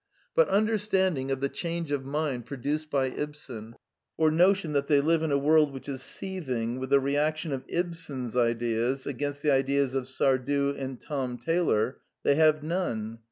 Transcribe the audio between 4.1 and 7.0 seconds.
or notion that they live in a world which is seething with the